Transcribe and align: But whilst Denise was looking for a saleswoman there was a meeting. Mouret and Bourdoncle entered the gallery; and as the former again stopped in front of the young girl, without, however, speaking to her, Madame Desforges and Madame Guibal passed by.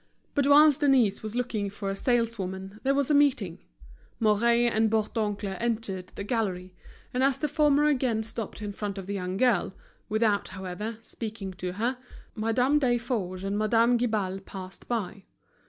But 0.33 0.47
whilst 0.47 0.79
Denise 0.81 1.21
was 1.21 1.35
looking 1.35 1.69
for 1.69 1.91
a 1.91 1.95
saleswoman 1.95 2.79
there 2.81 2.95
was 2.95 3.11
a 3.11 3.13
meeting. 3.13 3.59
Mouret 4.19 4.65
and 4.73 4.89
Bourdoncle 4.89 5.55
entered 5.59 6.07
the 6.15 6.23
gallery; 6.23 6.73
and 7.13 7.23
as 7.23 7.37
the 7.37 7.47
former 7.47 7.85
again 7.85 8.23
stopped 8.23 8.63
in 8.63 8.71
front 8.71 8.97
of 8.97 9.05
the 9.05 9.13
young 9.13 9.37
girl, 9.37 9.75
without, 10.09 10.47
however, 10.57 10.97
speaking 11.03 11.53
to 11.53 11.73
her, 11.73 11.99
Madame 12.33 12.79
Desforges 12.79 13.43
and 13.43 13.59
Madame 13.59 13.95
Guibal 13.95 14.39
passed 14.39 14.87
by. 14.87 15.25